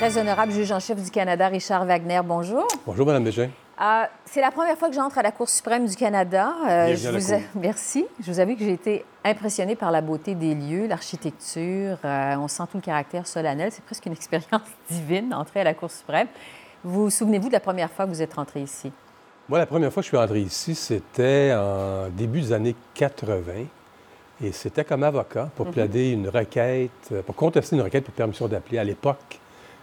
[0.00, 2.66] Très honorable juge en chef du Canada, Richard Wagner, bonjour.
[2.86, 3.50] Bonjour, Mme Bégin.
[3.82, 6.54] Euh, c'est la première fois que j'entre à la Cour suprême du Canada.
[6.66, 8.06] Euh, je vous Merci.
[8.18, 11.98] Je vous avoue que j'ai été impressionnée par la beauté des lieux, l'architecture.
[12.02, 13.70] Euh, on sent tout le caractère solennel.
[13.72, 16.28] C'est presque une expérience divine d'entrer à la Cour suprême.
[16.82, 18.90] Vous, vous souvenez-vous de la première fois que vous êtes rentré ici?
[19.50, 23.42] Moi, la première fois que je suis entré ici, c'était en début des années 80.
[24.42, 25.72] Et c'était comme avocat pour mhm.
[25.72, 28.78] plaider une requête, pour contester une requête pour permission d'appeler.
[28.78, 29.38] À l'époque,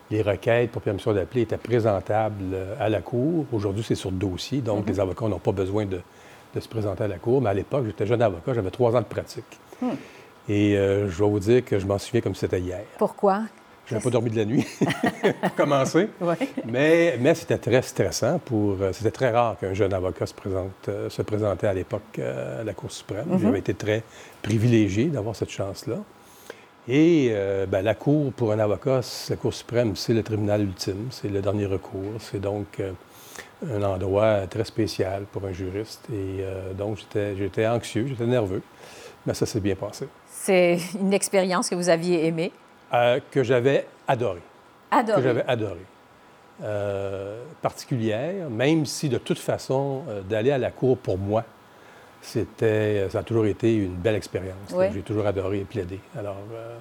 [0.09, 3.45] les requêtes pour permission d'appeler étaient présentables euh, à la Cour.
[3.51, 4.93] Aujourd'hui, c'est sur dossier, donc mhm.
[4.93, 5.99] les avocats n'ont pas besoin de,
[6.59, 7.41] se présenter à la Cour.
[7.41, 9.45] Mais à l'époque, j'étais jeune avocat, j'avais trois ans de pratique.
[9.79, 9.89] Hmm.
[10.49, 12.81] Et euh, je dois vous dire que je m'en souviens comme c'était hier.
[12.97, 13.43] Pourquoi?
[13.85, 14.65] Je n'avais pas dormi de la nuit,
[15.41, 16.09] pour commencer.
[16.65, 18.39] Mais, mais c'était très stressant.
[18.39, 18.81] pour.
[18.81, 22.73] Euh, c'était très rare qu'un jeune avocat se, présente, se présentait à l'époque à la
[22.73, 23.27] Cour suprême.
[23.27, 23.39] Mhm.
[23.39, 24.03] J'avais été très
[24.41, 25.97] privilégié d'avoir cette chance-là.
[26.89, 31.07] Et euh, ben, la Cour, pour un avocat, la Cour suprême, c'est le tribunal ultime,
[31.11, 32.13] c'est le dernier recours.
[32.19, 32.93] C'est donc euh,
[33.69, 36.05] un endroit très spécial pour un juriste.
[36.09, 38.61] Et euh, donc, j'étais anxieux, j'étais nerveux,
[39.25, 40.07] mais ça s'est bien passé.
[40.27, 42.51] C'est une expérience que vous aviez aimée?
[43.31, 44.41] que j'avais adorée.
[44.89, 45.21] Adorée?
[45.21, 45.85] Que j'avais adorée.
[47.61, 51.43] particulière, même si de toute façon, d'aller à la Cour pour moi,
[52.21, 54.73] c'était, ça a toujours été une belle expérience.
[54.93, 55.99] J'ai toujours adoré plaider.
[56.17, 56.77] Alors, euh,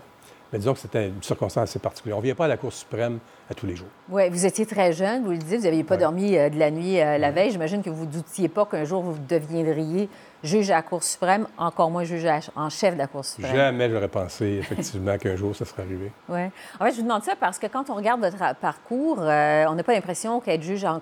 [0.52, 2.16] mais disons que c'était une circonstance assez particulière.
[2.16, 3.18] On ne vient pas à la Cour suprême
[3.50, 3.88] à tous les jours.
[4.08, 6.70] Oui, vous étiez très jeune, vous le dites, vous n'aviez pas dormi euh, de la
[6.70, 7.50] nuit euh, la veille.
[7.50, 10.08] J'imagine que vous ne doutiez pas qu'un jour vous deviendriez
[10.42, 13.54] juge à la Cour suprême, encore moins juge en chef de la Cour suprême.
[13.54, 16.12] Jamais j'aurais pensé, effectivement, qu'un jour ça serait arrivé.
[16.28, 16.40] Oui.
[16.78, 19.82] En fait, je vous demande ça parce que quand on regarde votre parcours, on n'a
[19.84, 21.00] pas l'impression qu'être juge en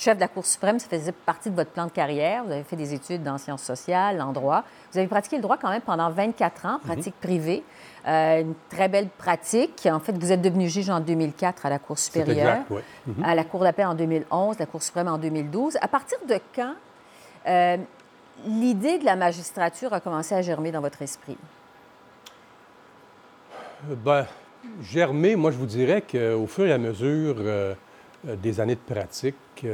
[0.00, 2.44] chef de la Cour suprême, ça faisait partie de votre plan de carrière.
[2.44, 4.64] Vous avez fait des études en sciences sociales, en droit.
[4.92, 6.80] Vous avez pratiqué le droit quand même pendant 24 ans, mhm.
[6.80, 7.62] pratique privée.
[8.06, 9.88] Euh, une très belle pratique.
[9.90, 12.80] En fait, vous êtes devenu juge en 2004 à la Cour supérieure, exact, oui.
[13.06, 13.24] Mhm.
[13.24, 15.76] à la Cour d'appel en 2011, la Cour suprême en 2012.
[15.80, 16.74] À partir de quand
[17.46, 17.76] euh,
[18.46, 21.36] l'idée de la magistrature a commencé à germer dans votre esprit?
[23.88, 24.26] Ben,
[24.82, 27.74] germer, moi, je vous dirais qu'au fur et à mesure euh,
[28.24, 29.64] des années de pratique,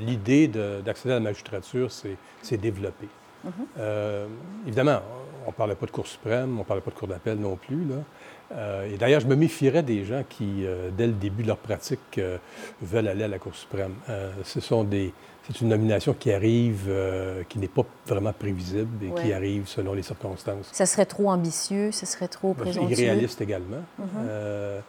[0.00, 3.08] l'idée d'accéder à la magistrature s'est développée.
[3.46, 3.50] Mm-hmm.
[3.78, 4.26] Euh,
[4.66, 5.00] évidemment,
[5.44, 7.56] on ne parlait pas de Cour suprême, on ne parlait pas de Cour d'appel non
[7.56, 7.84] plus.
[7.84, 7.96] Là.
[8.56, 11.56] Euh, et d'ailleurs, je me méfierais des gens qui, euh, dès le début de leur
[11.56, 12.20] pratique,
[12.82, 13.94] veulent aller à la Cour suprême.
[14.42, 15.12] ce sont des,
[15.46, 16.90] c'est une nomination qui arrive,
[17.48, 20.68] qui n'est pas vraiment prévisible et qui arrive selon les circonstances.
[20.72, 22.92] Ça serait trop ambitieux, ça serait trop ben, présomptueux.
[22.92, 23.82] Irréaliste également.
[24.00, 24.80] Mm-hmm.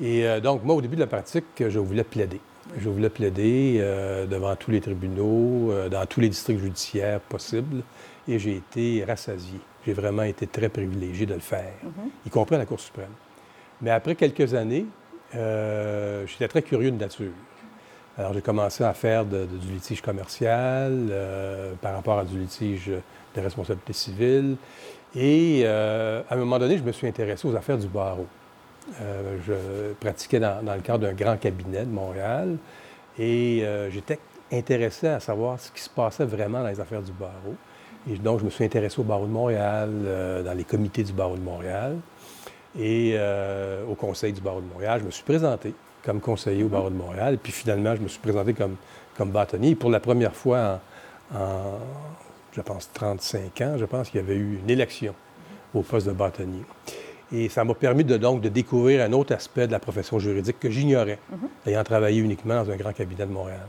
[0.00, 2.40] Et euh, donc, moi, au début de la pratique, je voulais plaider.
[2.78, 7.82] Je voulais plaider euh, devant tous les tribunaux, euh, dans tous les districts judiciaires possibles,
[8.28, 9.58] et j'ai été rassasié.
[9.86, 12.10] J'ai vraiment été très privilégié de le faire, mhm.
[12.26, 13.12] y compris à la Cour suprême.
[13.80, 14.86] Mais après quelques années,
[15.32, 17.32] j'étais très curieux de nature.
[18.18, 21.12] Alors, j'ai commencé à faire du litige commercial
[21.80, 24.56] par rapport à du litige de responsabilité civile.
[25.14, 28.26] Et à un moment donné, je me suis intéressé aux affaires du barreau.
[29.00, 32.56] Euh, je pratiquais dans, le cadre d'un grand cabinet de Montréal
[33.18, 34.18] et euh, j'étais
[34.52, 37.54] intéressé à savoir ce qui se passait vraiment dans les affaires du barreau.
[38.10, 41.12] Et donc, je me suis intéressé au barreau de Montréal, euh, dans les comités du
[41.12, 41.96] barreau de Montréal
[42.78, 43.18] et
[43.90, 45.00] au conseil du barreau de Montréal.
[45.00, 47.34] Je me suis présenté comme conseiller au barreau de Montréal.
[47.34, 48.76] Et puis finalement, je me suis présenté comme,
[49.16, 49.74] comme bâtonnier.
[49.74, 50.80] pour la première fois
[51.34, 51.78] en,
[52.52, 55.14] je pense, 35 ans, je pense qu'il y avait eu une élection
[55.74, 56.62] au poste de bâtonnier.
[57.32, 60.58] Et ça m'a permis de, donc de découvrir un autre aspect de la profession juridique
[60.58, 61.48] que j'ignorais, mhm.
[61.66, 63.66] ayant travaillé uniquement dans un grand cabinet de Montréal.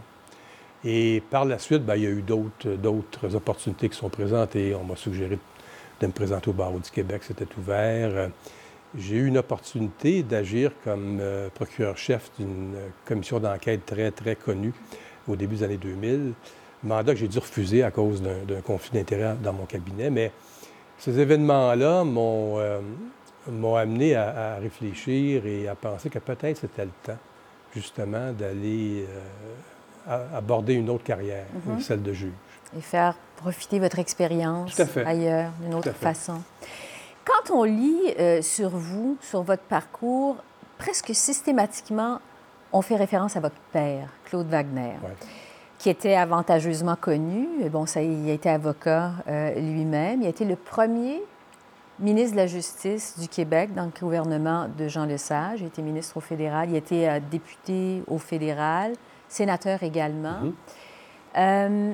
[0.86, 4.74] Et par la suite, bien, il y a eu d'autres opportunités qui sont présentées.
[4.76, 5.38] On m'a suggéré
[6.00, 8.30] de me présenter au barreau du Québec, c'était ouvert.
[8.98, 12.74] J'ai eu une opportunité d'agir comme euh, procureur-chef d'une
[13.06, 14.74] commission d'enquête très, très connue
[15.28, 16.34] au début des années 2000.
[16.84, 20.10] Mandat que j'ai dû refuser à cause d'un conflit d'intérêts dans mon cabinet.
[20.10, 20.32] Mais
[20.98, 22.80] ces événements-là m'ont euh,
[23.52, 27.18] m'ont amené à, réfléchir et à penser que peut-être c'était le temps,
[27.74, 29.06] justement, d'aller
[30.08, 31.80] euh, aborder une autre carrière, mhm.
[31.80, 32.34] celle de juge.
[32.78, 36.42] Et faire profiter votre expérience ailleurs, d'une autre façon.
[37.26, 40.38] Quand on lit euh, sur vous, sur votre parcours,
[40.78, 42.20] presque systématiquement,
[42.72, 44.94] on fait référence à votre père, Claude Wagner.
[45.78, 47.48] qui était avantageusement connu.
[47.72, 50.22] Bon, ça, il a été avocat euh, lui-même.
[50.22, 51.22] Il a été le premier
[52.00, 55.62] ministre de la Justice du Québec dans le gouvernement de Jean Lesage.
[55.62, 56.70] Il était ministre au fédéral.
[56.70, 58.94] Il était euh, député au fédéral,
[59.28, 60.40] sénateur également.
[60.42, 60.54] Mhm.
[61.38, 61.94] Euh,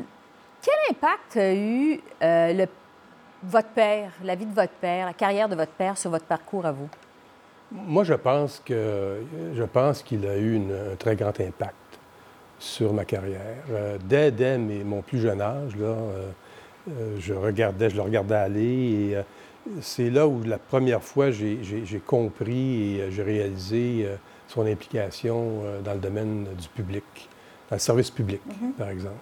[0.61, 2.65] quel impact a eu euh, le,
[3.43, 6.65] votre père, la vie de votre père, la carrière de votre père sur votre parcours
[6.65, 6.89] à vous?
[7.71, 9.21] Moi, je pense que
[9.55, 11.75] je pense qu'il a eu un très grand impact
[12.59, 13.63] sur ma carrière.
[14.05, 15.95] Dès, dès mon plus jeune âge, là,
[17.17, 19.17] je regardais, je le regardais aller et
[19.81, 24.07] c'est là où la première fois j'ai compris et j'ai réalisé
[24.47, 27.03] son implication dans le domaine du public,
[27.69, 28.71] dans le service public, mm-hmm.
[28.77, 29.15] par exemple.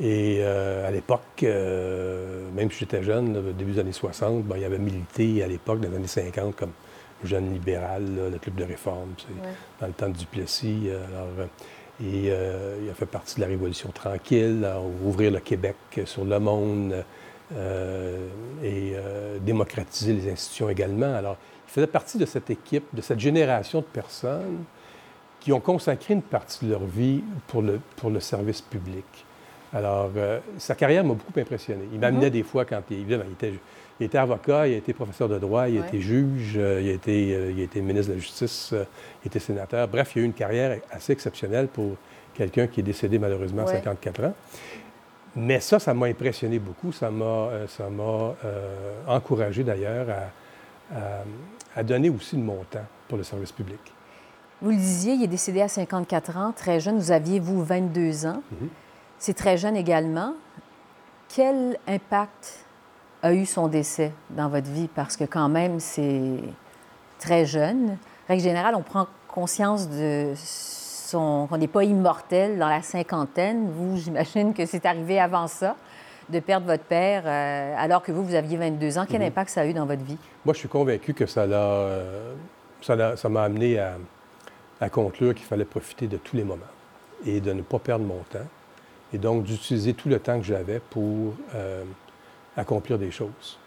[0.00, 5.42] Et à l'époque, même si j'étais jeune, début des années 60, il y avait milité
[5.42, 6.72] à l'époque, dans les années 50, comme
[7.24, 9.14] jeune libéral, le club de réforme,
[9.80, 10.90] dans le temps de Duplessis.
[10.90, 11.48] Alors,
[12.00, 14.66] et euh, il a fait partie de la Révolution tranquille,
[15.04, 17.02] ouvrir le Québec sur le monde euh,
[17.52, 21.14] et euh, démocratiser les institutions également.
[21.14, 21.36] Alors,
[21.68, 24.64] il faisait partie de cette équipe, de cette génération de personnes
[25.40, 29.04] qui ont consacré une partie de leur vie pour le, pour le service public.
[29.74, 30.10] Alors,
[30.58, 31.84] sa carrière m'a beaucoup impressionné.
[31.92, 32.30] Il m'amenait mm-hmm.
[32.30, 33.54] des fois quand il, il était
[34.02, 36.88] il était avocat, il a été professeur de droit, il a été juge, euh, il,
[36.88, 38.84] a été, euh, il a été ministre de la Justice, euh,
[39.22, 39.86] il était sénateur.
[39.86, 41.92] Bref, il a eu une carrière assez exceptionnelle pour
[42.34, 44.34] quelqu'un qui est décédé malheureusement à 54 ans.
[45.34, 46.92] Mais ça, ça m'a impressionné beaucoup.
[46.92, 48.34] Ça m'a, ça m'a
[49.06, 50.06] encouragé d'ailleurs
[51.74, 53.80] à, donner aussi de mon temps pour le service public.
[54.60, 56.98] Vous le disiez, il est décédé à 54 ans, très jeune.
[56.98, 58.42] Vous aviez, vous, 22 ans.
[58.52, 58.68] Mm-hmm.
[59.18, 60.34] C'est très jeune également.
[61.28, 62.66] Quel impact
[63.22, 64.88] a eu son décès dans votre vie?
[64.94, 66.40] Parce que quand même, c'est
[67.18, 67.96] très jeune.
[68.28, 70.34] Règle générale, on prend conscience de
[71.12, 73.70] qu'on n'est pas immortel dans la cinquantaine.
[73.70, 75.76] Vous, j'imagine que c'est arrivé avant ça,
[76.28, 79.06] de perdre votre père euh, alors que vous, vous aviez 22 ans.
[79.08, 79.28] Quel mhm.
[79.28, 80.18] impact ça a eu dans votre vie?
[80.44, 81.56] Moi, je suis convaincu que ça l'a...
[81.56, 82.32] Euh,
[82.80, 83.94] ça m'a amené à,
[84.80, 86.64] à conclure qu'il fallait profiter de tous les moments
[87.24, 88.46] et de ne pas perdre mon temps.
[89.12, 91.34] Et donc, d'utiliser tout le temps que j'avais pour...
[91.54, 91.84] Euh,
[92.56, 93.58] accomplir des choses.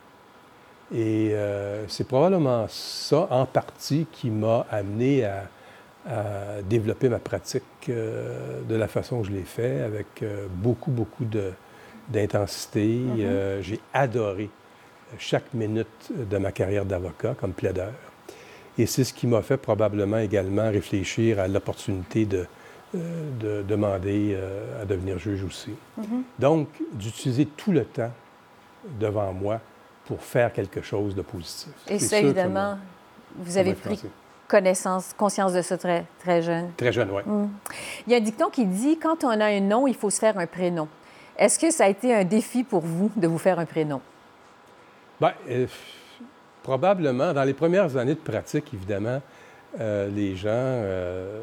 [0.94, 5.44] Et euh, c'est probablement ça, en partie, qui m'a amené à,
[6.70, 11.26] développer ma pratique euh, de la façon que je l'ai fait, avec euh, beaucoup, beaucoup
[12.10, 13.00] d'intensité.
[13.00, 13.62] Mm-hmm.
[13.62, 14.50] J'ai adoré
[15.18, 17.94] chaque minute de ma carrière d'avocat comme plaideur.
[18.78, 22.46] Et c'est ce qui m'a fait probablement également réfléchir à l'opportunité de,
[22.94, 24.38] de demander
[24.82, 25.72] à devenir juge aussi.
[26.00, 26.22] Mm-hmm.
[26.40, 28.12] Donc, d'utiliser tout le temps
[29.00, 29.62] devant moi
[30.06, 31.72] pour faire quelque chose de positif.
[31.88, 32.78] Et ça, évidemment,
[33.38, 34.02] vous avez pris
[34.48, 36.70] connaissance, conscience de ça très, très jeune.
[36.78, 37.22] Très jeune, oui.
[37.26, 37.50] Mm.
[38.08, 40.20] Il y a un dicton qui dit quand on a un nom, il faut se
[40.20, 40.88] faire un prénom.
[41.38, 44.02] Est-ce que ça a été un défi pour vous de vous faire un prénom?
[45.20, 45.68] Bien, euh,
[46.64, 47.34] probablement.
[47.34, 49.22] Dans les premières années de pratique, évidemment,
[49.80, 51.42] euh, les gens euh,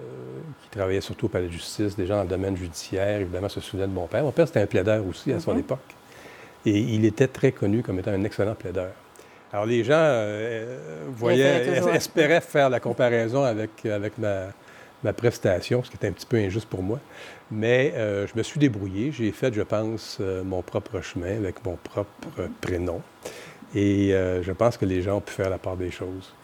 [0.63, 3.61] qui travaillaient surtout au palais de justice, des gens dans le domaine judiciaire, évidemment, se
[3.61, 4.23] souvenaient de mon père.
[4.23, 5.61] Mon père, c'était un plaideur aussi à son mm-hmm.
[5.61, 5.97] époque.
[6.65, 8.93] Et il était très connu comme étant un excellent plaideur.
[9.53, 10.79] Alors, les gens euh,
[11.15, 14.47] voyaient, espéraient faire la comparaison avec, avec ma,
[15.05, 16.99] ma, prestation, ce qui était un petit peu injuste pour moi.
[17.51, 19.13] Mais euh, je me suis débrouillé.
[19.13, 23.03] J'ai fait, je pense, euh, mon propre chemin avec mon propre prénom.
[23.75, 26.35] Et je pense que les gens ont pu faire la part des choses.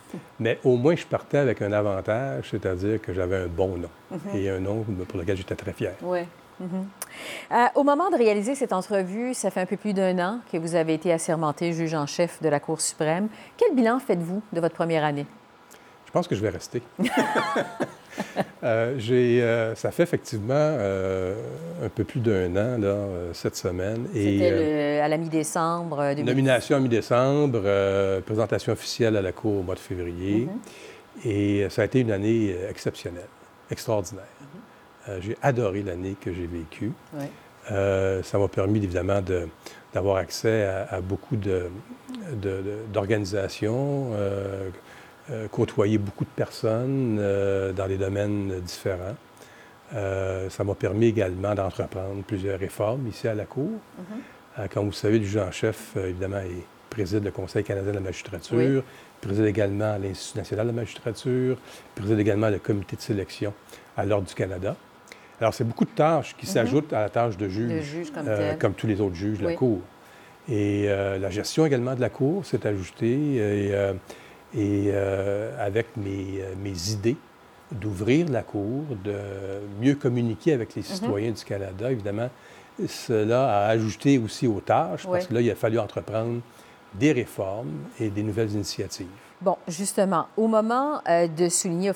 [0.40, 4.18] Mais au moins, je partais avec un avantage, c'est-à-dire que j'avais un bon nom mhm.
[4.34, 5.92] et un nom pour lequel j'étais très fier.
[6.60, 6.86] Mhm.
[7.52, 10.58] Euh, au moment de réaliser cette entrevue, ça fait un peu plus d'un an que
[10.58, 13.28] vous avez été assermenté juge en chef de la Cour suprême.
[13.56, 15.26] Quel bilan faites-vous de votre première année?
[16.06, 16.82] Je pense que je vais rester.
[18.64, 22.96] Euh, euh, ça fait effectivement un peu plus d'un an, là,
[23.32, 24.08] cette semaine.
[24.12, 26.14] C'était à la mi-décembre.
[26.16, 27.62] Nomination à mi-décembre,
[28.26, 30.48] présentation officielle à la Cour au mois de février.
[31.24, 31.30] Mhm.
[31.30, 33.28] Et ça a été une année exceptionnelle,
[33.70, 34.24] extraordinaire.
[35.08, 36.92] Euh, j'ai adoré l'année que j'ai vécue.
[37.70, 39.20] Euh, ça m'a permis évidemment
[39.92, 41.36] d'avoir accès à, beaucoup
[42.92, 44.70] d'organisations, euh,
[45.50, 47.16] côtoyer beaucoup de personnes
[47.76, 49.16] dans des domaines différents.
[49.92, 53.70] ça m'a permis également d'entreprendre plusieurs réformes ici à la Cour.
[53.70, 54.68] Mm-hmm.
[54.68, 58.02] comme vous savez, le juge en chef, évidemment, il préside le Conseil canadien de la
[58.02, 61.58] magistrature, il préside également l'Institut national de la magistrature,
[61.94, 63.52] préside également le comité de sélection
[63.94, 64.74] à l'Ordre du Canada.
[65.40, 66.52] Alors, c'est beaucoup de tâches qui mhm.
[66.52, 69.80] s'ajoutent à la tâche de juge, euh, comme, tous les autres juges de la Cour.
[70.48, 73.72] Et euh, la gestion également de la Cour s'est ajoutée et,
[74.54, 77.16] euh, avec mes, mes idées
[77.70, 79.14] d'ouvrir la Cour, de
[79.80, 80.88] mieux communiquer avec les mhm.
[80.88, 82.30] citoyens du Canada, évidemment,
[82.86, 86.40] cela a ajouté aussi aux tâches, parce que là, il a fallu entreprendre
[86.94, 89.06] des réformes et des nouvelles initiatives.
[89.40, 91.92] Bon, justement, au moment euh, de souligner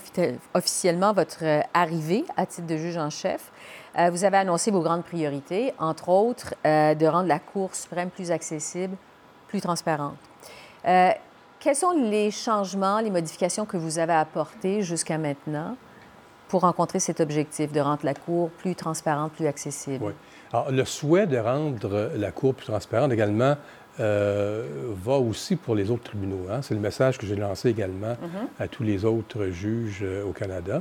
[0.54, 3.50] officiellement votre euh, arrivée à titre de juge en chef,
[3.98, 8.30] euh, vous avez annoncé vos grandes priorités, entre autres de rendre la Cour suprême plus
[8.30, 8.96] accessible,
[9.48, 10.16] plus transparente.
[10.84, 15.76] quels sont les changements, les modifications que vous avez apportés jusqu'à maintenant
[16.48, 20.04] pour rencontrer cet objectif de rendre la Cour plus transparente, plus accessible?
[20.04, 20.12] Oui.
[20.52, 23.56] Alors, le souhait de rendre la Cour plus transparente également
[24.00, 24.64] euh,
[25.04, 26.46] va aussi pour les autres tribunaux.
[26.50, 26.62] Hein.
[26.62, 28.62] C'est le message que j'ai lancé également mm-hmm.
[28.62, 30.80] à tous les autres juges euh, au Canada.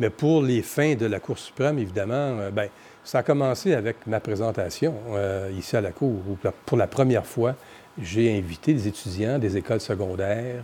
[0.00, 2.68] Mais pour les fins de la Cour suprême, évidemment, euh, ben,
[3.04, 4.94] ça a commencé avec ma présentation
[5.56, 6.36] ici à la Cour, où
[6.66, 7.54] pour la première fois,
[7.98, 10.62] j'ai invité des étudiants des écoles secondaires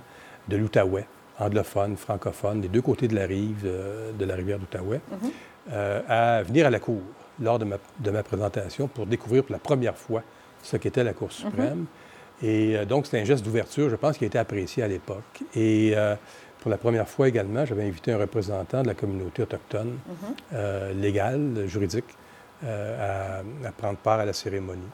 [0.48, 1.06] de l'Outaouais,
[1.38, 3.66] anglophones, francophones, des deux côtés de la rive
[4.18, 6.02] de la rivière d'Outaouais, mm-hmm.
[6.06, 7.00] à venir à la Cour
[7.40, 10.22] lors de ma, de ma, présentation pour découvrir pour la première fois
[10.64, 11.86] ce qu'était la Cour suprême.
[12.42, 15.42] Et euh, donc, c'était un geste d'ouverture, je pense, qui a été apprécié à l'époque.
[15.54, 16.16] Et euh,
[16.60, 20.14] pour la première fois également, j'avais invité un représentant de la communauté autochtone, mhm.
[20.54, 22.06] euh, légale, juridique,
[22.62, 23.42] à,
[23.76, 24.88] prendre part à la cérémonie.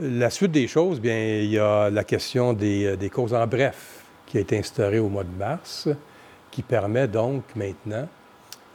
[0.00, 4.02] La suite des choses, bien, il y a la question des, des causes en bref
[4.26, 5.88] qui a été instaurée au mois de mars,
[6.50, 8.08] qui permet donc maintenant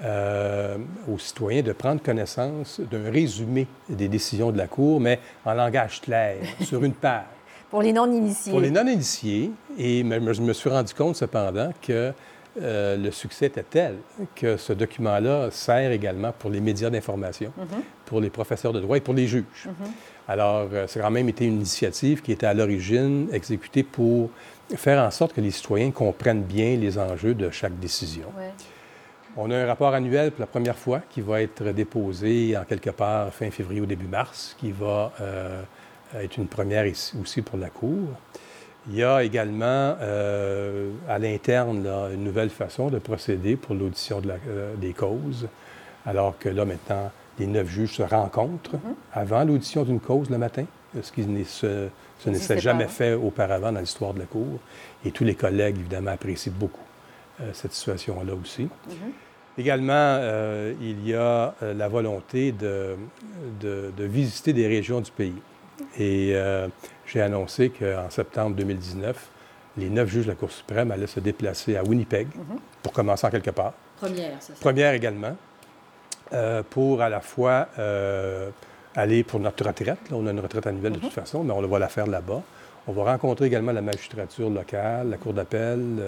[0.04, 0.77] euh,
[1.12, 6.01] aux citoyens de prendre connaissance d'un résumé des décisions de la Cour, mais en langage
[6.01, 7.24] clair, sur une page.
[7.70, 8.51] Pour les non-initiés.
[8.51, 9.51] Pour les non-initiés.
[9.77, 12.13] Et je me suis rendu compte cependant que
[12.62, 13.96] euh, le succès était tel
[14.36, 17.82] que ce document-là sert également pour les médias d'information, mm-hmm.
[18.06, 19.44] pour les professeurs de droit et pour les juges.
[19.66, 20.30] Mm-hmm.
[20.30, 24.30] Alors, euh, ça a quand même été une initiative qui était à l'origine exécutée pour
[24.75, 28.27] faire en sorte que les citoyens comprennent bien les enjeux de chaque décision.
[29.39, 32.89] On a un rapport annuel pour la première fois qui va être déposé en quelque
[32.89, 35.62] part fin février ou début mars, qui va euh,
[36.15, 38.10] être une première ici aussi pour la Cour.
[38.89, 44.32] Il y a également euh, à l'interne une nouvelle façon de procéder pour l'audition de
[44.50, 45.48] euh, des causes,
[46.08, 48.96] alors que là maintenant, les neuf juges se rencontrent mm-hmm.
[49.13, 50.65] avant l'audition d'une cause le matin,
[51.00, 54.60] ce qui ne se, s'est jamais fait auparavant dans l'histoire de la Cour.
[55.06, 56.82] Et tous les collègues, évidemment, apprécient beaucoup
[57.53, 58.63] cette situation-là aussi.
[58.63, 59.26] Mm-hmm.
[59.58, 62.96] Également, euh, il y a euh, la volonté de,
[63.60, 65.34] de, visiter des régions du pays.
[65.98, 66.68] Et euh,
[67.08, 69.30] j'ai annoncé qu'en septembre 2019,
[69.78, 72.60] les neuf juges de la Cour suprême allaient se déplacer à Winnipeg mhm.
[72.84, 73.74] pour commencer en quelque part.
[73.98, 74.60] Première, c'est ça.
[74.60, 75.36] Première également,
[76.70, 77.68] pour à la fois
[78.96, 80.10] aller pour notre retraite.
[80.12, 81.24] Là, on a une retraite annuelle de toute mhm.
[81.24, 82.44] façon, mais on va la faire là-bas.
[82.88, 86.00] On va rencontrer également la magistrature locale, la Cour d'appel,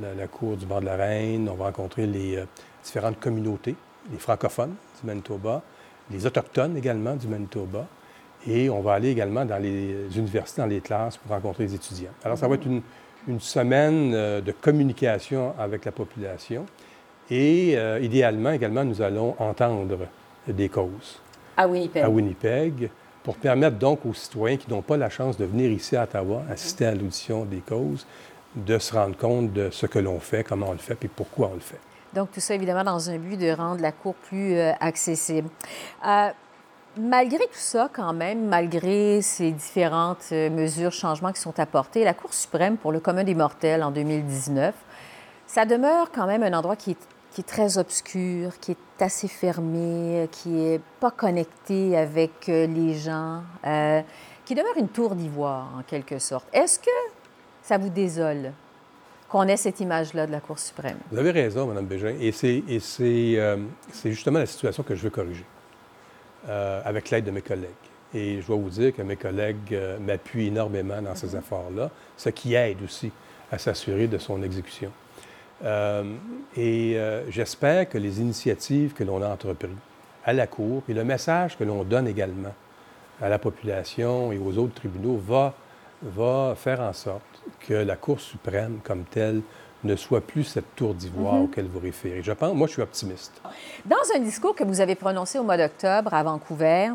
[0.00, 2.44] la, Cour du bord de la Reine, on va rencontrer les euh,
[2.82, 3.74] différentes communautés,
[4.12, 5.62] les francophones du Manitoba,
[6.10, 7.86] les autochtones également du Manitoba,
[8.46, 12.12] et on va aller également dans les universités, dans les classes pour rencontrer les étudiants.
[12.24, 12.82] Alors, ça va être une,
[13.38, 16.64] semaine euh, de communication avec la population,
[17.30, 19.98] et euh, idéalement également, nous allons entendre
[20.48, 21.20] des causes.
[21.56, 22.02] À Winnipeg.
[22.02, 22.90] À Winnipeg
[23.22, 26.42] pour permettre donc aux citoyens qui n'ont pas la chance de venir ici à Ottawa
[26.50, 28.06] assister à l'audition des causes,
[28.54, 31.48] de se rendre compte de ce que l'on fait, comment on le fait, puis pourquoi
[31.52, 31.80] on le fait.
[32.12, 35.48] Donc, tout ça, évidemment, dans un but de rendre la Cour plus euh, accessible.
[36.04, 36.30] Euh,
[36.98, 42.14] malgré tout ça, quand même, malgré ces différentes euh, mesures, changements qui sont apportés, la
[42.14, 44.74] Cour suprême pour le commun des mortels en 2019,
[45.46, 49.28] ça demeure quand même un endroit qui est, qui est très obscur, qui est assez
[49.28, 53.42] fermé, qui n'est pas connecté avec les gens,
[54.44, 56.46] qui demeure une tour d'ivoire, en quelque sorte.
[56.52, 56.90] Est-ce que
[57.62, 58.52] ça vous désole
[59.28, 60.98] qu'on ait cette image-là de la Cour suprême?
[61.10, 62.14] Vous avez raison, Mme Bégin.
[62.20, 62.32] Et
[63.00, 63.56] euh,
[63.92, 65.44] c'est justement la situation que je veux corriger
[66.48, 67.70] euh, avec l'aide de mes collègues.
[68.12, 71.38] Et je dois vous dire que mes collègues euh, m'appuient énormément dans ces mhm.
[71.38, 73.12] efforts-là, ce qui aide aussi
[73.52, 74.92] à s'assurer de son exécution.
[76.56, 76.96] et
[77.28, 79.70] j'espère que les initiatives que l'on a entreprises
[80.24, 82.54] à la Cour et le message que l'on donne également
[83.20, 85.54] à la population et aux autres tribunaux va,
[86.02, 87.29] va faire en sorte
[87.60, 89.42] que la Cour suprême comme telle
[89.84, 91.44] ne soit plus cette tour d'ivoire mhm.
[91.44, 92.22] auquel vous référez.
[92.22, 93.40] Je pense, moi, je suis optimiste.
[93.84, 96.90] Dans un discours que vous avez prononcé au mois d'octobre à Vancouver,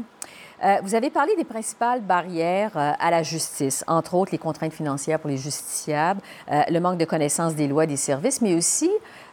[0.64, 4.74] euh, vous avez parlé des principales barrières euh, à la justice, entre autres les contraintes
[4.74, 6.22] financières pour les justiciables,
[6.52, 8.90] euh, le manque de connaissance des lois et des services, mais aussi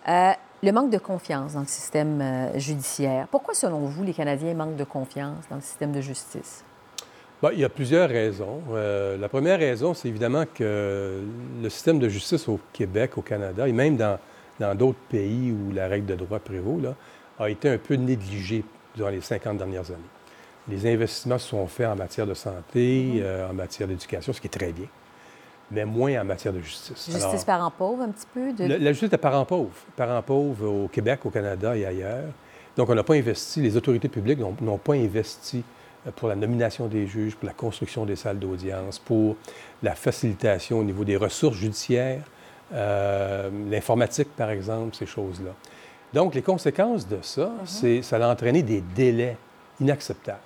[0.07, 3.27] le manque de confiance dans le système judiciaire.
[3.31, 6.65] Pourquoi, selon vous, les Canadiens manquent de confiance dans le système de justice?
[7.51, 8.61] Il y a plusieurs raisons.
[8.73, 11.21] Euh, la première raison, c'est évidemment que
[11.61, 14.19] le système de justice au Québec, au Canada, et même dans,
[14.77, 16.95] d'autres pays où la règle de droit prévaut, là,
[17.41, 19.99] a été un peu négligé durant les 50 dernières années.
[20.69, 23.23] Les investissements sont faits en matière de santé, mm-hmm.
[23.23, 24.87] euh, en matière d'éducation, ce qui est très bien,
[25.73, 27.11] mais moins en matière de justice.
[27.11, 28.53] Justice parent pauvre, un petit peu?
[28.53, 28.67] De...
[28.67, 29.73] La, justice de parents pauvres.
[29.97, 32.29] Parents pauvres au Québec, au Canada et ailleurs.
[32.77, 35.65] Donc, on n'a pas investi, les autorités publiques n'ont pas investi
[36.17, 39.37] pour la nomination des juges, pour la construction des salles d'audience, pour
[39.83, 42.25] la facilitation au niveau des ressources judiciaires,
[42.75, 45.53] euh, l'informatique, par exemple, ces choses-là.
[46.13, 47.67] Donc, les conséquences de ça, mhm.
[47.67, 49.37] c'est ça a entraîné des délais
[49.81, 50.39] inacceptables.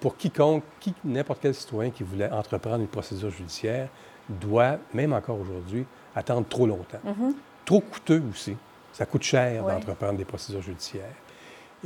[0.00, 3.88] Pour quiconque, qui, n'importe quel citoyen qui voulait entreprendre une procédure judiciaire
[4.28, 7.00] doit, même encore aujourd'hui, attendre trop longtemps.
[7.04, 7.34] Mhm.
[7.64, 8.56] Trop coûteux aussi.
[8.92, 11.14] Ça coûte cher d'entreprendre des procédures judiciaires.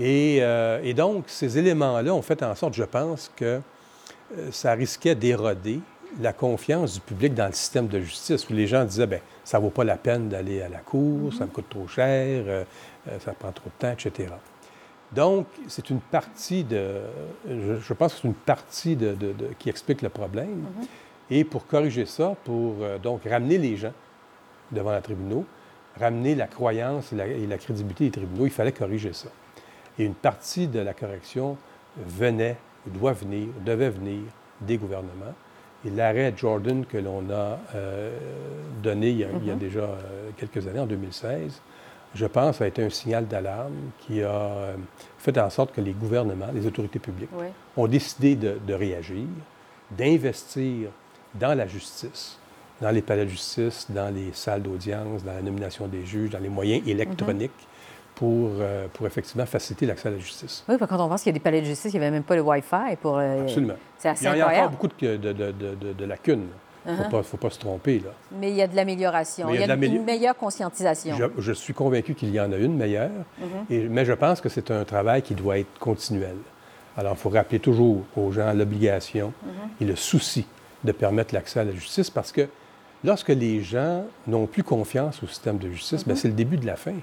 [0.00, 3.60] Euh, et, donc, ces éléments-là ont fait en sorte, je pense, que
[4.36, 5.80] euh, ça risquait d'éroder
[6.20, 9.58] la confiance du public dans le système de justice, où les gens disaient, bien, ça
[9.58, 12.64] ne vaut pas la peine d'aller à la cour, ça me coûte trop cher, euh,
[13.20, 14.32] ça prend trop de temps, etc.
[15.12, 17.00] Donc, c'est une partie de,
[17.48, 19.16] je, pense que c'est une partie de,
[19.58, 20.64] qui explique le problème.
[20.64, 20.86] Mm-hmm.
[21.32, 23.92] Et pour corriger ça, pour donc ramener les gens
[24.72, 25.44] devant les tribunaux,
[25.98, 29.28] ramener la croyance et la crédibilité des tribunaux, il fallait corriger ça.
[30.00, 31.58] Et une partie de la correction
[31.98, 34.20] venait, doit venir, devait venir
[34.62, 35.34] des gouvernements.
[35.84, 38.16] Et l'arrêt Jordan que l'on a euh,
[38.82, 39.58] donné il y a, mhm.
[39.58, 41.60] déjà euh, quelques années, en 2016,
[42.14, 44.74] je pense, a été un signal d'alarme qui a euh,
[45.18, 47.28] fait en sorte que les gouvernements, les autorités publiques,
[47.76, 49.26] ont décidé de, de réagir,
[49.90, 50.88] d'investir
[51.34, 52.38] dans la justice,
[52.80, 56.40] dans les palais de justice, dans les salles d'audience, dans la nomination des juges, dans
[56.40, 57.52] les moyens électroniques
[58.20, 60.62] pour, euh, pour effectivement faciliter l'accès à la justice.
[60.68, 62.22] Oui, quand on pense qu'il y a des palais de justice, il n'y avait même
[62.22, 63.16] pas le Wi-Fi pour.
[63.16, 63.76] Euh, Absolument.
[63.96, 66.48] C'est assez il y, a, encore beaucoup de, de, de, lacunes.
[66.84, 67.22] Il ne uh-huh.
[67.22, 68.00] faut, pas se tromper.
[68.00, 68.10] Là.
[68.38, 69.48] Mais il y a de l'amélioration.
[69.48, 71.16] Il y a, une meilleure conscientisation.
[71.38, 73.08] Je, suis convaincu qu'il y en a une meilleure,
[73.40, 73.72] uh-huh.
[73.74, 76.36] et, mais je pense que c'est un travail qui doit être continuel.
[76.98, 79.82] Alors, il faut rappeler toujours aux gens l'obligation uh-huh.
[79.82, 80.44] et le souci
[80.84, 82.48] de permettre l'accès à la justice parce que
[83.02, 86.16] Lorsque les gens n'ont plus confiance au système de justice, mhm.
[86.16, 86.94] c'est le début de la fin.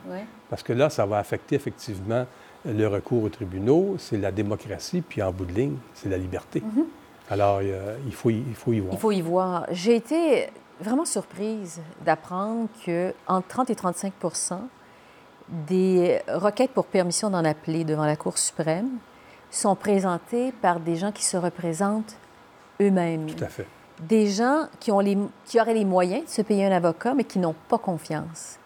[0.49, 2.25] Parce que là, ça va affecter effectivement
[2.65, 6.62] le recours aux tribunaux, c'est la démocratie, puis en bout de ligne, c'est la liberté.
[6.62, 6.86] Mhm.
[7.29, 8.93] Alors, il, faut y, il faut y voir.
[8.93, 9.65] Il faut y voir.
[9.71, 14.60] J'ai été vraiment surprise d'apprendre qu'entre 30 et 35%
[15.49, 18.89] des requêtes pour permission d'en appeler devant la Cour suprême
[19.49, 22.17] sont présentées par des gens qui se représentent
[22.81, 23.27] eux-mêmes.
[23.27, 23.65] Tout à fait
[24.01, 27.23] des gens qui, ont les, qui auraient les moyens de se payer un avocat, mais
[27.23, 28.57] qui n'ont pas confiance.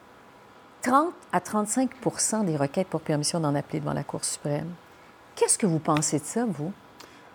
[0.81, 4.69] 30 à 35% des requêtes pour permission d'en appeler devant la Cour suprême.
[5.35, 6.73] Qu'est-ce que vous pensez de ça, vous?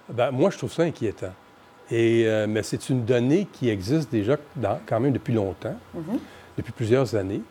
[0.08, 1.32] Bien, moi, je trouve ça inquiétant.
[1.90, 4.36] Et, euh, mais c'est une donnée qui existe déjà
[4.86, 6.18] quand même depuis longtemps, mm-hmm.
[6.58, 7.42] depuis plusieurs années.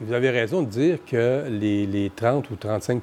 [0.00, 3.02] vous avez raison de dire que les, les 30 ou 35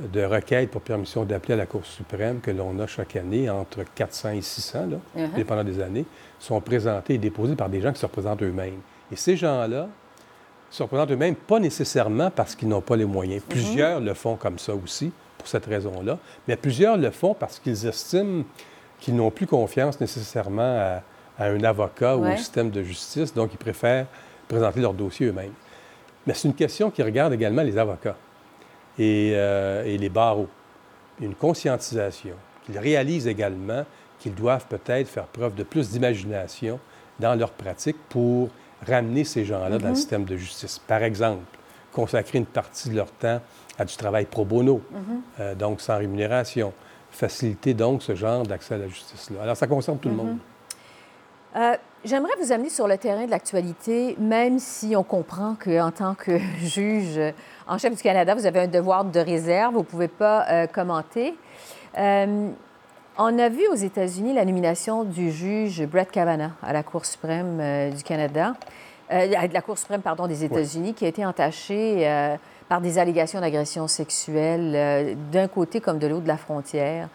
[0.00, 3.82] de requêtes pour permission d'appeler à la Cour suprême que l'on a chaque année, entre
[3.94, 5.34] 400 et 600, là, uh-huh.
[5.34, 6.04] dépendant des années,
[6.38, 8.80] sont présentées et déposées par des gens qui se représentent eux-mêmes.
[9.10, 9.88] Et ces gens-là
[10.70, 13.42] se représentent eux-mêmes pas nécessairement parce qu'ils n'ont pas les moyens.
[13.42, 13.48] Uh-huh.
[13.48, 17.86] Plusieurs le font comme ça aussi, pour cette raison-là, mais plusieurs le font parce qu'ils
[17.86, 18.44] estiment
[18.98, 20.78] qu'ils n'ont plus confiance nécessairement
[21.38, 24.06] à, un avocat ou au système de justice, donc ils préfèrent
[24.48, 25.52] présenter leur dossier eux-mêmes.
[26.26, 28.16] Mais c'est une question qui regarde également les avocats.
[28.98, 30.48] Euh, et, les barreaux.
[31.20, 33.84] Une conscientisation, qu'ils réalisent également
[34.18, 36.78] qu'ils doivent peut-être faire preuve de plus d'imagination
[37.20, 38.48] dans leur pratique pour
[38.86, 39.96] ramener ces gens-là dans le mm-hmm.
[39.96, 40.78] système de justice.
[40.78, 41.44] Par exemple,
[41.92, 43.40] consacrer une partie de leur temps
[43.78, 45.40] à du travail pro bono, mm-hmm.
[45.40, 46.72] euh, donc sans rémunération.
[47.10, 49.42] Faciliter donc ce genre d'accès à la justice-là.
[49.42, 50.18] Alors, ça concerne tout le mm-hmm.
[50.18, 50.38] monde.
[51.56, 51.76] Euh,
[52.06, 56.38] j'aimerais vous amener sur le terrain de l'actualité, même si on comprend qu'en tant que
[56.62, 57.20] juge
[57.66, 60.66] en chef du Canada, vous avez un devoir de réserve, vous ne pouvez pas euh,
[60.66, 61.34] commenter.
[61.98, 62.48] Euh,
[63.18, 67.58] on a vu aux États-Unis la nomination du juge Brett Kavanaugh à la Cour suprême
[67.60, 68.54] euh, du Canada,
[69.10, 72.36] de la Cour suprême, pardon, des États-Unis, qui a été entaché
[72.68, 77.08] par des allégations d'agression sexuelle d'un côté comme de l'autre de la frontière.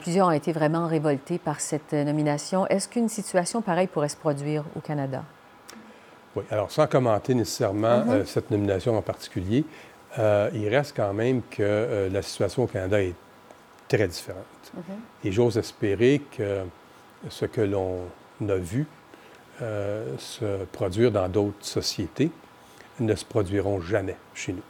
[0.00, 2.66] Plusieurs ont été vraiment révoltés par cette nomination.
[2.68, 5.24] Est-ce qu'une situation pareille pourrait se produire au Canada?
[6.34, 8.24] Oui, alors sans commenter nécessairement mm-hmm.
[8.24, 9.64] cette nomination en particulier,
[10.18, 13.14] euh, il reste quand même que euh, la situation au Canada est
[13.88, 14.44] très différente.
[14.76, 15.26] Mm-hmm.
[15.26, 16.60] Et j'ose espérer que
[17.28, 18.06] ce que l'on
[18.48, 18.86] a vu
[19.60, 22.30] euh, se produire dans d'autres sociétés
[23.00, 24.62] ne se produiront jamais chez nous.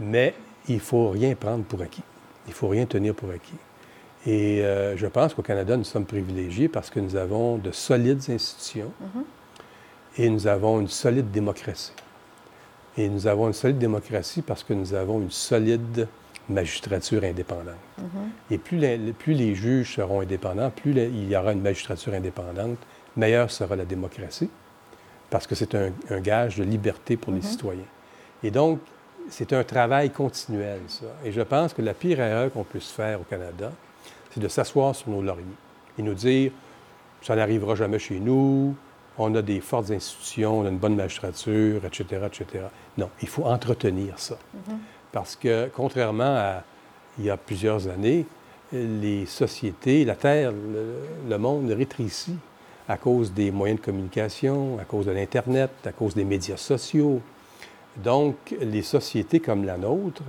[0.00, 0.34] Mais
[0.68, 2.02] il ne faut rien prendre pour acquis.
[2.46, 3.54] Il ne faut rien tenir pour acquis.
[4.24, 4.62] Et
[4.96, 10.22] je pense qu'au Canada, nous sommes privilégiés parce que nous avons de solides institutions mm-hmm.
[10.22, 11.92] et nous avons une solide démocratie.
[12.96, 16.08] Et nous avons une solide démocratie parce que nous avons une solide
[16.48, 17.74] magistrature indépendante.
[18.00, 18.52] Mm-hmm.
[18.52, 22.78] Et plus les, plus les, juges seront indépendants, plus il y aura une magistrature indépendante,
[23.16, 24.48] meilleure sera la démocratie,
[25.30, 27.42] parce que c'est un, gage de liberté pour les mm-hmm.
[27.42, 27.84] citoyens.
[28.42, 28.80] Et donc,
[29.28, 31.06] c'est un travail continuel, ça.
[31.24, 33.72] Et je pense que la pire erreur qu'on puisse faire au Canada,
[34.36, 35.44] c'est de s'asseoir sur nos lauriers
[35.98, 36.52] et nous dire
[37.22, 38.76] ça n'arrivera jamais chez nous,
[39.18, 42.64] on a des fortes institutions, on a une bonne magistrature, etc., etc.
[42.98, 44.34] Non, il faut entretenir ça.
[44.34, 44.74] Mm-hmm.
[45.10, 46.64] Parce que, contrairement à
[47.18, 48.26] il y a plusieurs années,
[48.72, 52.36] les sociétés, la Terre, le, monde rétrécit
[52.88, 57.22] à cause des moyens de communication, à cause de l'Internet, à cause des médias sociaux.
[57.96, 60.22] Donc, les sociétés comme la nôtre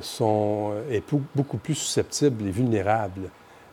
[0.00, 3.30] sont est beaucoup plus susceptibles et vulnérables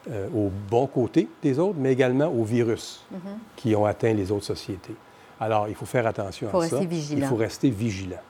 [0.10, 3.17] euh, au bon côté des autres, mais également aux virus mm-hmm.
[3.56, 4.95] qui ont atteint les autres sociétés.
[5.39, 6.80] Alors, il faut faire attention à ça.
[6.80, 7.21] Vigilant.
[7.21, 8.21] Il faut rester vigilant.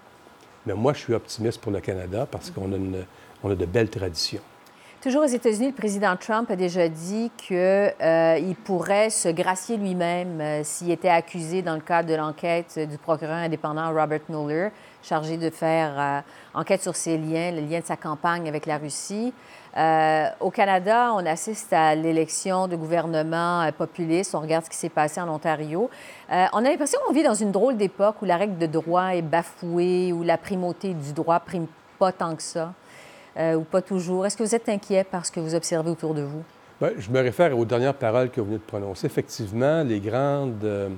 [0.66, 4.42] Mais moi, je suis optimiste pour le Canada parce qu'on a, a de belles traditions.
[5.02, 10.40] Toujours aux États-Unis, le président Trump a déjà dit qu'il euh, pourrait se gracier lui-même
[10.40, 14.70] euh, s'il était accusé dans le cadre de l'enquête du procureur indépendant Robert Mueller,
[15.02, 16.20] chargé de faire euh,
[16.54, 19.34] enquête sur ses liens, le lien de sa campagne avec la Russie.
[20.40, 24.36] au Canada, on assiste à l'élection de gouvernement populiste.
[24.36, 25.90] On regarde ce qui s'est passé en Ontario.
[26.30, 29.24] on a l'impression qu'on vit dans une drôle d'époque où la règle de droit est
[29.24, 31.66] bafouée, où la primauté du droit prime
[31.98, 32.74] pas tant que ça.
[33.38, 34.26] Euh, ou pas toujours?
[34.26, 36.44] Est-ce que vous êtes inquiet par ce que vous observez autour de vous?
[36.80, 39.08] Bien, je me réfère aux dernières paroles que vous venez de prononcer.
[39.08, 40.90] Effectivement, les, grandes, euh,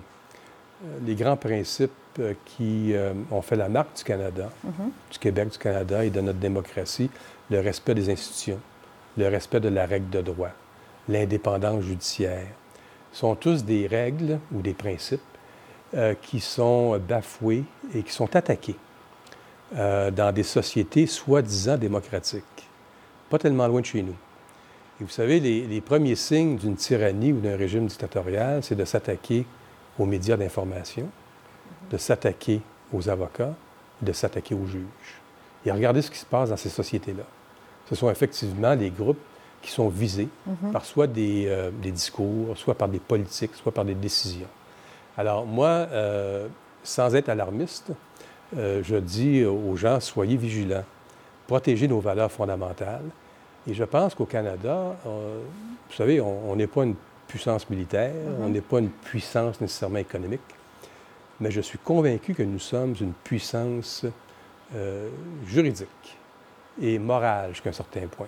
[1.06, 2.93] les grands principes euh, qui
[3.32, 4.91] ont fait la marque du Canada, mhm.
[5.12, 7.10] du Québec, du Canada et de notre démocratie,
[7.52, 8.60] le respect des institutions,
[9.17, 10.52] le respect de la règle de droit,
[11.08, 12.48] l'indépendance judiciaire,
[13.12, 15.22] sont tous des règles ou des principes
[16.24, 18.76] qui sont bafoués et qui sont attaqués
[19.76, 22.44] euh, dans des sociétés soi-disant démocratiques,
[23.30, 24.16] pas tellement loin de chez nous.
[25.02, 29.46] Et vous savez, les, premiers signes d'une tyrannie ou d'un régime dictatorial, c'est de s'attaquer
[29.98, 31.10] aux médias d'information,
[31.90, 33.56] de s'attaquer aux avocats,
[34.02, 35.22] de s'attaquer aux juges.
[35.66, 37.24] Et regardez ce qui se passe dans ces sociétés-là.
[37.90, 39.20] Ce sont effectivement des groupes
[39.64, 40.72] qui sont visés mhm.
[40.72, 44.48] par soit euh, des, discours, soit par des politiques, soit par des décisions.
[45.18, 46.48] Alors moi, euh,
[46.84, 47.92] sans être alarmiste,
[48.58, 50.84] euh, je dis aux gens, soyez vigilants,
[51.48, 53.06] protégez nos valeurs fondamentales.
[53.68, 55.39] Et je pense qu'au Canada, euh,
[55.89, 56.96] vous savez, on n'est pas une
[57.28, 58.44] puissance militaire, mm-hmm.
[58.44, 60.42] on n'est pas une puissance nécessairement économique,
[61.39, 64.06] mais je suis convaincu que nous sommes une puissance
[64.76, 65.10] euh,
[65.46, 66.18] juridique
[66.82, 68.28] et morale jusqu'à un certain point.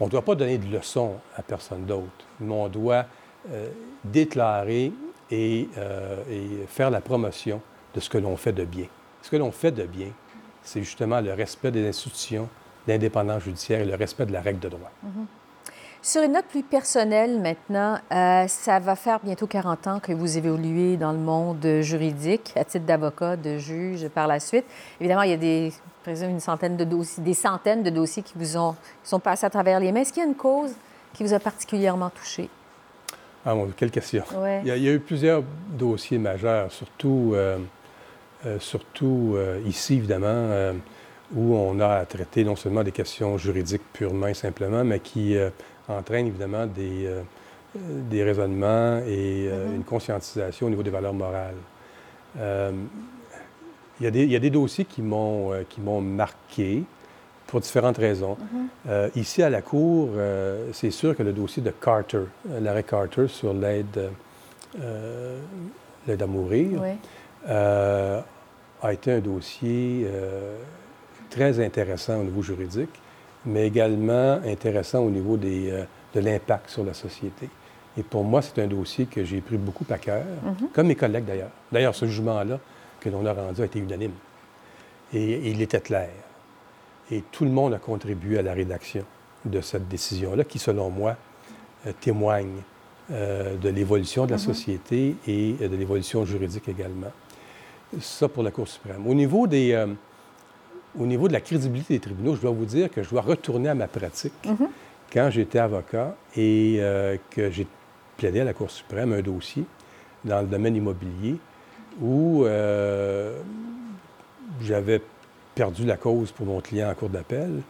[0.00, 3.04] On ne doit pas donner de leçons à personne d'autre, mais on doit
[4.02, 4.92] déclarer
[5.30, 5.68] et
[6.68, 7.60] faire la promotion
[7.94, 8.86] de ce que l'on fait de bien.
[9.22, 10.08] Ce que l'on fait de bien,
[10.62, 12.48] c'est justement le respect des institutions,
[12.86, 14.90] l'indépendance judiciaire et le respect de la règle de droit.
[15.02, 15.26] Mhm.
[16.02, 20.38] Sur une note plus personnelle maintenant, euh, ça va faire bientôt 40 ans que vous
[20.38, 24.64] évoluez dans le monde juridique à titre d'avocat, de juge par la suite.
[24.98, 25.72] Évidemment, il y a des,
[26.06, 29.78] une centaine de dossiers, des centaines de dossiers qui vous ont, sont passés à travers
[29.78, 30.00] les mains.
[30.00, 30.72] Est-ce qu'il y a une cause
[31.12, 32.48] qui vous a particulièrement touché?
[33.44, 34.24] Ah, bon, quelle question.
[34.64, 37.32] Il, y a, eu plusieurs dossiers majeurs, surtout...
[37.34, 37.58] Euh,
[38.58, 40.72] surtout euh, ici, évidemment, euh,
[41.34, 45.36] où on a à traiter non seulement des questions juridiques purement et simplement, mais qui
[45.88, 47.08] entraînent évidemment des,
[47.76, 49.76] des raisonnements et mm-hmm.
[49.76, 51.54] une conscientisation au niveau des valeurs morales.
[52.34, 56.82] Il y, a des, il y, a des dossiers qui m'ont marqué
[57.46, 58.36] pour différentes raisons.
[58.88, 59.10] Mm-hmm.
[59.14, 60.08] ici, à la Cour,
[60.72, 62.24] c'est sûr que le dossier de Carter,
[62.60, 64.10] l'arrêt Carter sur l'aide
[66.06, 66.82] l'aide à mourir,
[67.48, 68.20] euh,
[68.82, 70.56] a été un dossier euh,
[71.28, 72.90] très intéressant au niveau juridique,
[73.46, 77.48] mais également intéressant au niveau des, euh, de l'impact sur la société.
[77.98, 80.68] Et pour moi, c'est un dossier que j'ai pris beaucoup à cœur, mhm.
[80.72, 81.50] comme mes collègues d'ailleurs.
[81.72, 82.58] D'ailleurs, ce jugement-là
[83.00, 84.12] que l'on a rendu a été unanime.
[85.12, 86.10] Et, il était clair.
[87.10, 89.04] Et tout le monde a contribué à la rédaction
[89.44, 91.16] de cette décision-là, qui, selon moi,
[92.00, 92.60] témoigne
[93.08, 94.42] de l'évolution de la mhm.
[94.42, 97.10] société et de l'évolution juridique également.
[97.98, 99.06] Ça pour la Cour suprême.
[99.06, 99.86] Au niveau, des, euh,
[100.98, 103.68] au niveau de la crédibilité des tribunaux, je dois vous dire que je dois retourner
[103.68, 104.32] à ma pratique.
[104.44, 104.68] Mm-hmm.
[105.12, 107.66] Quand j'étais avocat et euh, que j'ai
[108.16, 109.64] plaidé à la Cour suprême un dossier
[110.24, 111.36] dans le domaine immobilier
[112.00, 113.40] où euh,
[114.62, 115.02] j'avais
[115.56, 117.60] perdu la cause pour mon client en cour d'appel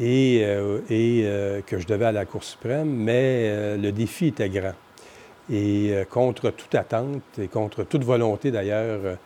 [0.00, 0.42] et,
[0.90, 4.74] et que je devais à la Cour suprême, mais le défi était grand.
[5.50, 9.18] Et contre toute attente et contre toute volonté d'ailleurs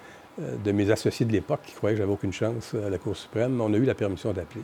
[0.65, 3.61] de mes associés de l'époque qui croyaient que j'avais aucune chance à la Cour suprême,
[3.61, 4.63] on a eu la permission d'appeler.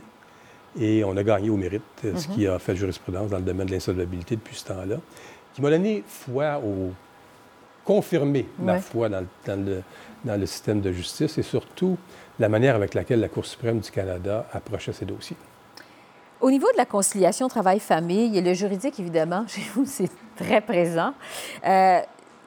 [0.79, 2.35] Et on a gagné au mérite, ce mhm.
[2.35, 4.97] qui a fait jurisprudence dans le domaine de l'insolvabilité depuis ce temps-là,
[5.53, 6.91] qui m'a donné foi au.
[7.83, 9.81] confirmé ma foi dans le,
[10.25, 11.97] dans, le, système de justice et surtout
[12.37, 15.37] la manière avec laquelle la Cour suprême du Canada approchait ces dossiers.
[16.39, 21.13] Au niveau de la conciliation travail-famille, et le juridique, évidemment, chez vous, c'est très présent.
[21.65, 22.01] Euh,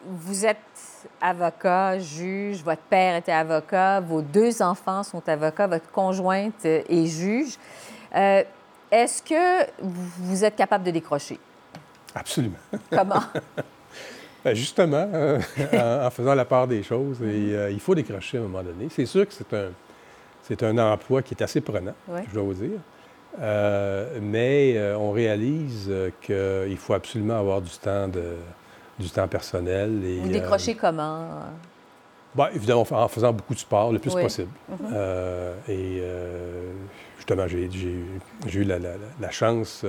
[0.07, 0.59] vous êtes
[1.21, 7.57] avocat, juge, votre père était avocat, vos deux enfants sont avocats, votre conjointe est juge.
[8.15, 8.43] Euh,
[8.91, 11.39] est-ce que vous êtes capable de décrocher?
[12.15, 12.59] Absolument.
[12.91, 13.23] Comment?
[14.43, 15.39] Ben, justement, euh,
[16.07, 17.21] en, faisant la part des choses.
[17.21, 18.89] Et, il faut décrocher à un moment donné.
[18.89, 19.69] C'est sûr que c'est un,
[20.43, 22.81] c'est un emploi qui est assez prenant, je dois vous dire.
[23.41, 28.35] Euh, mais euh, on réalise euh, qu'il faut absolument avoir du temps, de,
[29.01, 30.03] du temps personnel.
[30.05, 31.27] Et, Vous décrochez comment?
[32.35, 34.51] Bien, évidemment, en faisant beaucoup de sport, le plus possible.
[34.69, 34.97] Mhm.
[35.69, 36.03] et
[37.17, 37.69] justement, j'ai
[38.55, 39.85] eu la, chance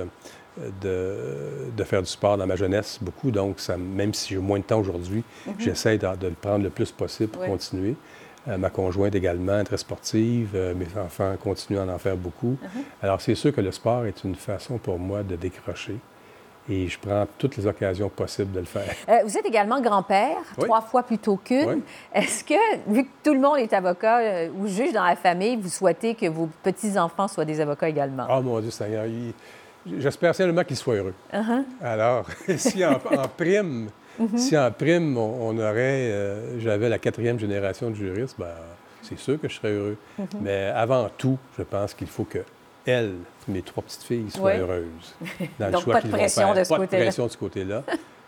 [0.80, 3.30] de, de, faire du sport dans ma jeunesse beaucoup.
[3.30, 5.54] Donc, ça, même si j'ai moins de temps aujourd'hui, mhm.
[5.58, 7.94] j'essaie de, de, le prendre le plus possible pour continuer.
[8.48, 10.50] Euh, ma conjointe également, très sportive.
[10.54, 12.56] Euh, mes enfants continuent à en faire beaucoup.
[12.62, 12.82] Uh-huh.
[13.02, 15.96] Alors, c'est sûr que le sport est une façon pour moi de décrocher.
[16.68, 18.94] Et je prends toutes les occasions possibles de le faire.
[19.08, 21.82] Euh, vous êtes également grand-père, trois fois plutôt qu'une.
[22.14, 22.54] Est-ce que,
[22.86, 26.26] vu que tout le monde est avocat ou juge dans la famille, vous souhaitez que
[26.26, 28.26] vos petits-enfants soient des avocats également?
[28.30, 29.06] Oh mon Dieu Seigneur,
[29.98, 31.14] j'espère simplement qu'ils soient heureux.
[31.32, 31.64] Uh-huh.
[31.82, 32.98] Alors, si en
[33.36, 34.38] prime, Mhm.
[34.38, 38.54] Si en prime, on, aurait, euh, j'avais la quatrième génération de juristes, ben,
[39.02, 39.96] c'est sûr que je serais heureux.
[40.18, 40.26] Mhm.
[40.40, 42.40] Mais avant tout, je pense qu'il faut que
[43.48, 45.14] elles, mes trois petites filles, soient heureuses.
[45.58, 46.86] Dans le Donc, pas de pression de ce côté-là.
[46.86, 47.82] Pas de pression de ce côté-là.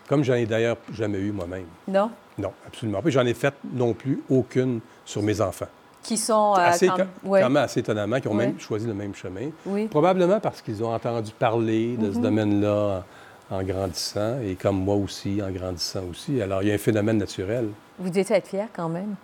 [0.07, 1.65] Comme j'en ai d'ailleurs jamais eu moi-même.
[1.87, 2.11] Non?
[2.37, 3.09] Non, absolument pas.
[3.09, 5.67] J'en ai fait non plus aucune sur mes enfants.
[6.03, 9.49] Qui sont euh, assez, quand, assez étonnamment, qui ont même choisi le même chemin.
[9.65, 9.87] Oui.
[9.87, 12.23] Probablement parce qu'ils ont entendu parler de ce mhm.
[12.23, 13.03] domaine-là
[13.49, 16.39] en grandissant et comme moi aussi, en grandissant aussi.
[16.41, 17.69] Alors, il y a un phénomène naturel.
[17.97, 19.15] Vous dites être fier quand même?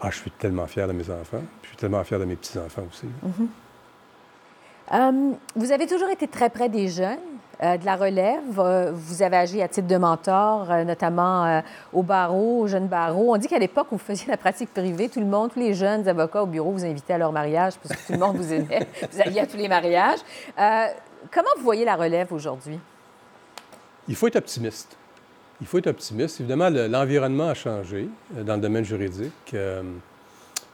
[0.00, 1.42] Ah, je suis tellement fier de mes enfants.
[1.62, 3.06] Je suis tellement fier de mes petits-enfants aussi.
[3.22, 3.48] Mhm.
[4.92, 7.18] Euh, vous avez toujours été très près des jeunes,
[7.62, 8.58] euh, de la relève.
[8.58, 13.34] Euh, vous avez agi à titre de mentor, notamment au barreau, aux jeunes barreaux.
[13.34, 15.74] On dit qu'à l'époque où vous faisiez la pratique privée, tout le monde, tous les
[15.74, 18.52] jeunes avocats au bureau vous invitaient à leur mariage parce que tout le monde vous
[18.52, 18.88] aimait.
[19.12, 20.20] vous alliez à tous les mariages.
[20.56, 22.78] comment vous voyez la relève aujourd'hui?
[24.08, 24.96] Il faut être optimiste.
[25.60, 26.40] Il faut être optimiste.
[26.40, 29.54] Évidemment, l'environnement a changé euh, dans le domaine juridique.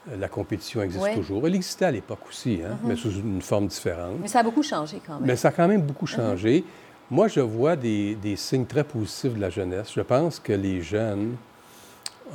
[0.08, 1.46] Euh, la compétition existe toujours.
[1.46, 2.88] Elle existait à l'époque aussi, hein, mm-hmm.
[2.88, 4.16] mais sous une forme différente.
[4.20, 5.26] Mais ça a beaucoup changé quand même.
[5.26, 6.16] Mais ça a quand même beaucoup mm-hmm.
[6.16, 6.64] changé.
[7.10, 9.92] Moi, je vois des, signes très positifs de la jeunesse.
[9.94, 11.36] Je pense que les jeunes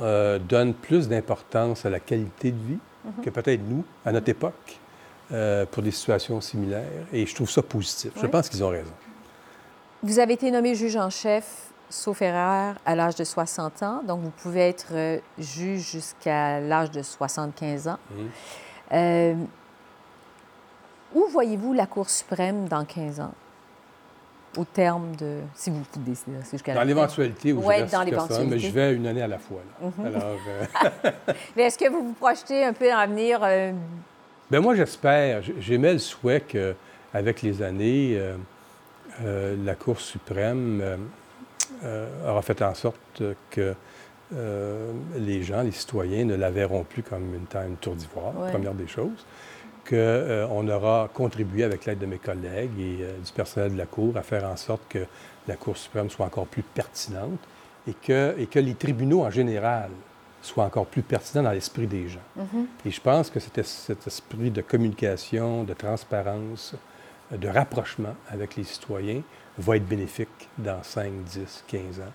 [0.00, 3.24] euh, donnent plus d'importance à la qualité de vie mm-hmm.
[3.24, 4.78] que peut-être nous, à notre époque,
[5.70, 7.06] pour des situations similaires.
[7.10, 8.12] Et je trouve ça positif.
[8.20, 8.92] Je pense qu'ils ont raison.
[10.02, 14.02] Vous avez été nommé juge en chef, sauf erreur, à l'âge de 60 ans.
[14.06, 17.98] Donc, vous pouvez être euh, juge jusqu'à l'âge de 75 ans.
[18.10, 18.28] Mhm.
[18.92, 19.34] Euh,
[21.14, 23.34] où voyez-vous la Cour suprême dans 15 ans?
[24.56, 25.40] Au terme de.
[25.54, 28.50] Si vous décidez, jusqu'à Dans l'éventualité où je dans l'éventualité.
[28.50, 29.60] mais je vais une année à la fois.
[29.80, 30.06] Mhm.
[30.06, 30.22] Alors,
[31.04, 31.10] euh,
[31.56, 33.40] mais est-ce que vous vous projetez un peu en venir?
[34.50, 35.40] Bien, moi, j'espère.
[35.58, 38.20] J'aimais le souhait qu'avec les années,
[39.20, 40.96] euh, la Cour suprême euh, euh,
[42.26, 43.74] aura fait en sorte que
[44.30, 48.86] les gens, les citoyens, ne la verront plus comme une, une tour d'ivoire, première des
[48.86, 49.26] choses,
[49.88, 54.22] qu'on aura contribué avec l'aide de mes collègues et du personnel de la Cour à
[54.22, 55.06] faire en sorte que
[55.48, 57.40] la Cour suprême soit encore plus pertinente
[57.88, 59.90] et que, et que les tribunaux en général
[60.40, 62.20] soient encore plus pertinents dans l'esprit des gens.
[62.38, 62.66] Mm-hmm.
[62.86, 66.74] Et je pense que c'était cet esprit de communication, de transparence,
[67.30, 69.22] de rapprochement avec les citoyens
[69.58, 72.12] va être bénéfique dans 5, 10, 15 ans.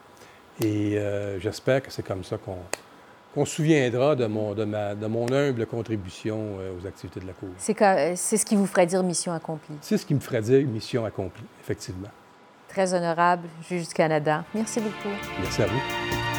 [0.61, 5.05] Et euh, j'espère que c'est comme ça qu'on se souviendra de mon, de, ma, de
[5.05, 7.49] mon humble contribution euh, aux activités de la Cour.
[7.57, 9.75] C'est ce qui vous ferait dire mission accomplie?
[9.81, 12.09] C'est ce qui me ferait dire mission accomplie, effectivement.
[12.69, 14.43] Très honorable, juge du Canada.
[14.53, 15.15] Merci beaucoup.
[15.41, 16.36] Merci à vous.